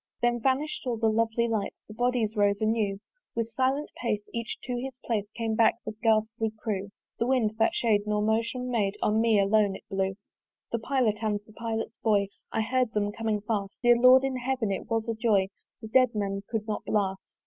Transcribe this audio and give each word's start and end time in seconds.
Then 0.23 0.39
vanish'd 0.41 0.87
all 0.87 0.97
the 0.97 1.11
lovely 1.11 1.47
lights; 1.47 1.75
The 1.87 1.93
bodies 1.93 2.35
rose 2.35 2.59
anew: 2.59 2.97
With 3.35 3.51
silent 3.51 3.91
pace, 4.01 4.23
each 4.33 4.57
to 4.63 4.75
his 4.77 4.97
place, 5.05 5.29
Came 5.35 5.53
back 5.53 5.75
the 5.85 5.91
ghastly 6.01 6.51
crew. 6.57 6.89
The 7.19 7.27
wind, 7.27 7.51
that 7.59 7.75
shade 7.75 8.07
nor 8.07 8.19
motion 8.23 8.71
made, 8.71 8.97
On 9.03 9.21
me 9.21 9.39
alone 9.39 9.75
it 9.75 9.83
blew. 9.91 10.15
The 10.71 10.79
pilot, 10.79 11.17
and 11.21 11.39
the 11.45 11.53
pilot's 11.53 11.97
boy 11.97 12.29
I 12.51 12.61
heard 12.61 12.93
them 12.93 13.11
coming 13.11 13.41
fast: 13.41 13.77
Dear 13.83 13.95
Lord 13.97 14.23
in 14.23 14.37
Heaven! 14.37 14.71
it 14.71 14.89
was 14.89 15.07
a 15.07 15.13
joy, 15.13 15.49
The 15.83 15.87
dead 15.87 16.15
men 16.15 16.41
could 16.49 16.65
not 16.67 16.83
blast. 16.83 17.37